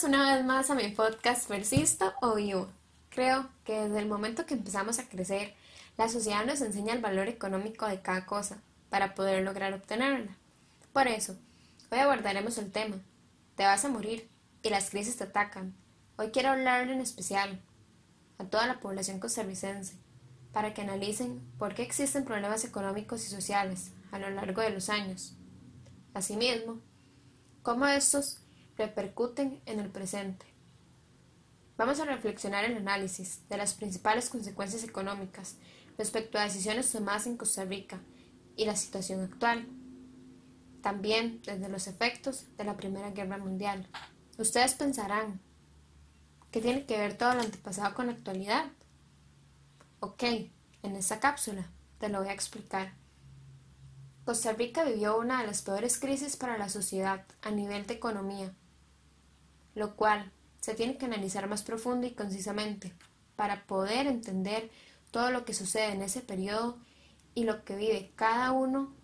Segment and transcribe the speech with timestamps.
[0.00, 2.68] Bienvenidos una vez más a mi podcast Persisto o Vivo.
[3.08, 5.54] Creo que desde el momento que empezamos a crecer,
[5.96, 10.36] la sociedad nos enseña el valor económico de cada cosa para poder lograr obtenerla.
[10.92, 11.36] Por eso,
[11.90, 12.96] hoy abordaremos el tema.
[13.56, 14.28] Te vas a morir
[14.62, 15.74] y las crisis te atacan.
[16.16, 17.60] Hoy quiero hablar en especial
[18.38, 19.96] a toda la población costarricense
[20.52, 24.90] para que analicen por qué existen problemas económicos y sociales a lo largo de los
[24.90, 25.34] años.
[26.14, 26.78] Asimismo,
[27.62, 28.42] cómo estos
[28.78, 30.46] repercuten en el presente.
[31.76, 35.56] Vamos a reflexionar el análisis de las principales consecuencias económicas
[35.98, 38.00] respecto a decisiones tomadas en Costa Rica
[38.56, 39.68] y la situación actual.
[40.80, 43.88] También desde los efectos de la Primera Guerra Mundial.
[44.38, 45.40] Ustedes pensarán,
[46.52, 48.66] ¿qué tiene que ver todo lo antepasado con la actualidad?
[49.98, 51.68] Ok, en esta cápsula
[51.98, 52.92] te lo voy a explicar.
[54.24, 58.54] Costa Rica vivió una de las peores crisis para la sociedad a nivel de economía
[59.78, 62.92] lo cual se tiene que analizar más profundo y concisamente
[63.36, 64.70] para poder entender
[65.10, 66.78] todo lo que sucede en ese periodo
[67.34, 68.94] y lo que vive cada uno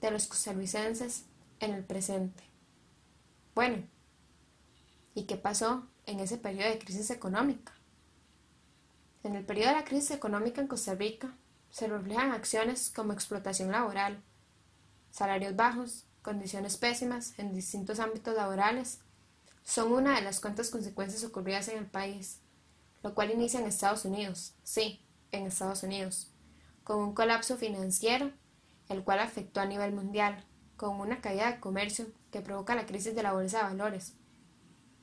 [0.00, 1.24] de los costarricenses
[1.60, 2.44] en el presente.
[3.54, 3.86] Bueno,
[5.14, 7.72] ¿y qué pasó en ese periodo de crisis económica?
[9.22, 11.36] En el periodo de la crisis económica en Costa Rica
[11.70, 14.22] se reflejan acciones como explotación laboral,
[15.10, 19.00] salarios bajos, condiciones pésimas en distintos ámbitos laborales,
[19.62, 22.40] son una de las cuantas consecuencias ocurridas en el país,
[23.02, 26.32] lo cual inicia en Estados Unidos, sí, en Estados Unidos,
[26.84, 28.32] con un colapso financiero,
[28.88, 30.44] el cual afectó a nivel mundial,
[30.76, 34.14] con una caída de comercio que provoca la crisis de la bolsa de valores.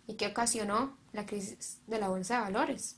[0.07, 2.97] ¿Y qué ocasionó la crisis de la bolsa de valores?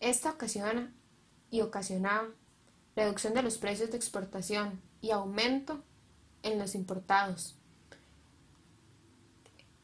[0.00, 0.92] Esta ocasiona
[1.50, 2.28] y ocasionaba
[2.94, 5.82] reducción de los precios de exportación y aumento
[6.42, 7.56] en los importados,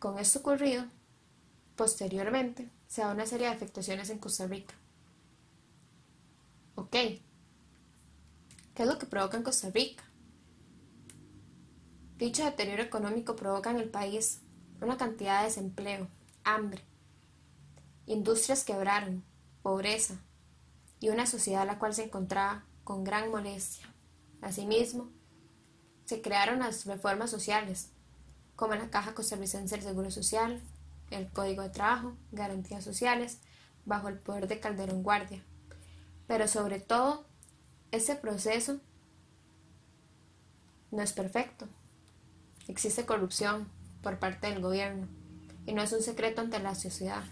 [0.02, 0.84] con esto ocurrido,
[1.76, 4.74] posteriormente, se da una serie de afectaciones en Costa Rica.
[6.74, 7.22] Ok, ¿qué
[8.74, 10.02] es lo que provoca en Costa Rica?
[12.18, 14.40] Dicho deterioro económico provoca en el país
[14.80, 16.08] una cantidad de desempleo,
[16.42, 16.82] hambre,
[18.06, 19.22] industrias quebraron,
[19.62, 20.16] pobreza
[20.98, 23.86] y una sociedad la cual se encontraba con gran molestia.
[24.40, 25.10] Asimismo,
[26.06, 27.92] se crearon las reformas sociales
[28.56, 30.60] como la Caja Costarricense del Seguro Social,
[31.10, 33.38] el Código de Trabajo, Garantías Sociales,
[33.84, 35.42] bajo el poder de Calderón Guardia.
[36.26, 37.26] Pero sobre todo,
[37.90, 38.80] ese proceso
[40.90, 41.66] no es perfecto.
[42.68, 43.68] Existe corrupción
[44.02, 45.08] por parte del gobierno
[45.66, 47.24] y no es un secreto ante la sociedad.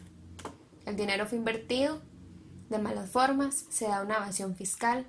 [0.87, 2.01] El dinero fue invertido
[2.69, 5.07] de malas formas, se da una evasión fiscal,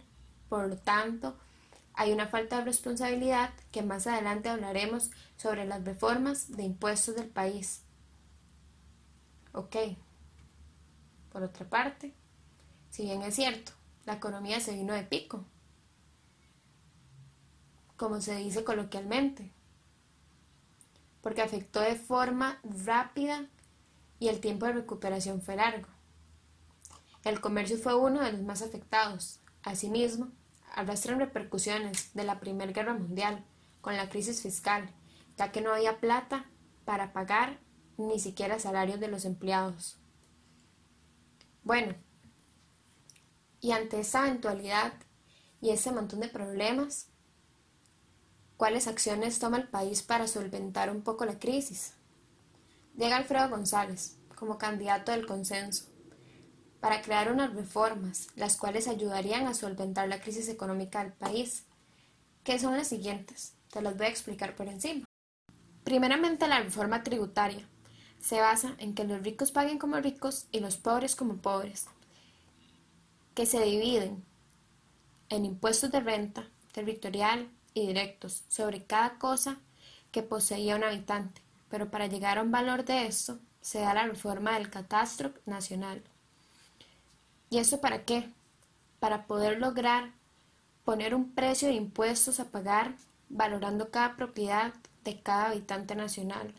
[0.49, 1.38] por lo tanto,
[1.94, 7.28] hay una falta de responsabilidad que más adelante hablaremos sobre las reformas de impuestos del
[7.28, 7.84] país.
[9.53, 9.75] Ok.
[11.31, 12.13] Por otra parte,
[12.90, 13.72] si bien es cierto,
[14.06, 15.46] la economía se vino de pico,
[17.96, 19.52] como se dice coloquialmente,
[21.22, 23.47] porque afectó de forma rápida
[24.19, 25.88] y el tiempo de recuperación fue largo.
[27.23, 29.40] El comercio fue uno de los más afectados.
[29.63, 30.31] Asimismo,
[30.72, 33.46] arrastran repercusiones de la Primera Guerra Mundial
[33.82, 34.90] con la crisis fiscal,
[35.38, 36.46] ya que no había plata
[36.86, 37.59] para pagar
[37.98, 39.98] ni siquiera salarios de los empleados.
[41.64, 41.96] Bueno,
[43.59, 44.94] y ante esa eventualidad
[45.62, 47.09] y ese montón de problemas,
[48.58, 51.94] ¿cuáles acciones toma el país para solventar un poco la crisis?
[52.98, 55.91] Llega Alfredo González como candidato del consenso
[56.81, 61.64] para crear unas reformas, las cuales ayudarían a solventar la crisis económica del país,
[62.44, 63.53] que son las siguientes.
[63.72, 65.06] Te las voy a explicar por encima.
[65.84, 67.68] Primeramente, la reforma tributaria
[68.20, 71.86] se basa en que los ricos paguen como ricos y los pobres como pobres,
[73.36, 74.24] que se dividen
[75.30, 79.59] en impuestos de renta, territorial y directos sobre cada cosa
[80.12, 84.08] que poseía un habitante, pero para llegar a un valor de esto se da la
[84.08, 86.03] reforma del catastro nacional,
[87.52, 88.32] ¿Y eso para qué?
[89.02, 90.14] Para poder lograr
[90.86, 92.96] poner un precio de impuestos a pagar
[93.28, 96.56] valorando cada propiedad de cada habitante nacional.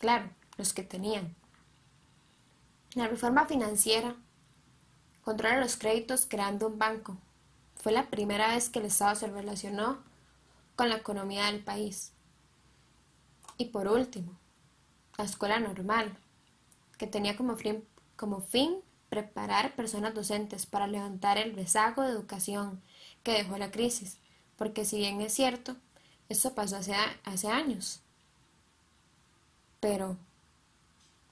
[0.00, 1.36] Claro, los que tenían.
[2.94, 4.16] La reforma financiera
[5.24, 7.18] controla los créditos creando un banco.
[7.76, 10.02] Fue la primera vez que el Estado se relacionó
[10.74, 12.12] con la economía del país.
[13.58, 14.38] Y por último,
[15.18, 16.16] la escuela normal,
[16.96, 17.58] que tenía como
[18.16, 22.80] como fin preparar personas docentes para levantar el rezago de educación
[23.22, 24.16] que dejó la crisis,
[24.56, 25.76] porque si bien es cierto,
[26.30, 28.00] esto pasó hace, hace años.
[29.80, 30.16] Pero,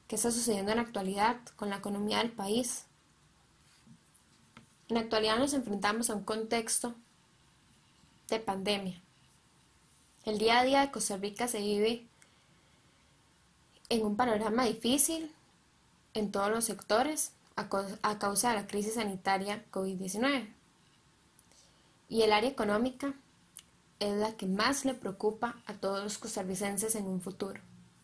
[0.09, 2.85] ¿qué está sucediendo en la actualidad con la economía del país?
[4.91, 6.95] En la actualidad nos enfrentamos a un contexto
[8.29, 9.01] de pandemia.
[10.27, 12.07] El día a día de Costa Rica se vive
[13.89, 15.35] en un panorama difícil
[16.13, 20.49] en todos los sectores a, causa de la crisis sanitaria COVID-19.
[22.09, 23.15] Y el área económica
[23.99, 27.61] es la que más le preocupa a todos los costarricenses en un futuro.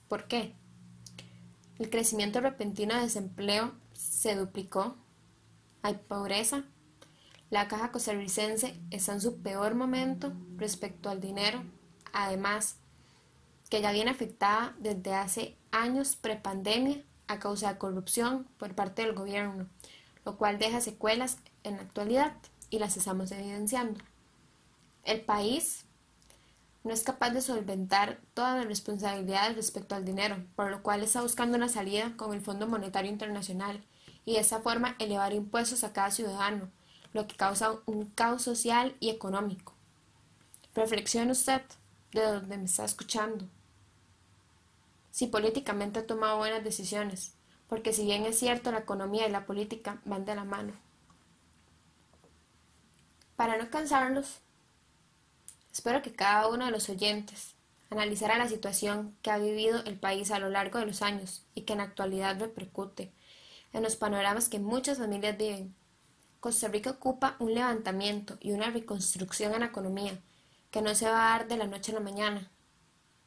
[0.09, 0.55] ¿Por qué?
[1.79, 4.97] El crecimiento repentino de desempleo se duplicó,
[5.83, 6.65] hay pobreza,
[7.51, 11.63] la caja costarricense está en su peor momento respecto al dinero,
[12.13, 12.77] además
[13.71, 19.15] que ya viene afectada desde hace años prepandemia a causa de corrupción por parte del
[19.15, 19.67] gobierno,
[20.25, 22.35] lo cual deja secuelas en la actualidad
[22.71, 24.01] y las estamos evidenciando.
[25.05, 25.85] El país
[26.85, 31.21] no es capaz de solventar todas las responsabilidades respecto al dinero, por lo cual está
[31.21, 33.85] buscando una salida con el Fondo Monetario Internacional
[34.25, 36.71] y de esa forma elevar impuestos a cada ciudadano,
[37.13, 39.75] lo que causa un caos social y económico.
[40.75, 41.63] Reflexione usted
[42.13, 43.49] de donde me está escuchando
[45.17, 47.33] si políticamente ha tomado buenas decisiones,
[47.69, 50.75] porque si bien es cierto la economía y la política van de la mano.
[53.35, 54.41] Para no cansarlos,
[55.73, 57.55] espero que cada uno de los oyentes
[57.89, 61.63] analizara la situación que ha vivido el país a lo largo de los años y
[61.63, 63.11] que en actualidad repercute
[63.73, 65.75] en los panoramas que muchas familias viven.
[66.41, 70.21] Costa Rica ocupa un levantamiento y una reconstrucción en la economía
[70.71, 72.51] que no se va a dar de la noche a la mañana.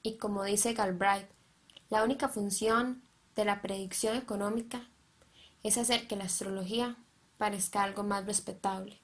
[0.04, 1.39] Y como dice Galbraith,
[1.90, 3.02] la única función
[3.36, 4.88] de la predicción económica
[5.64, 6.98] es hacer que la astrología
[7.38, 9.00] parezca algo más respetable.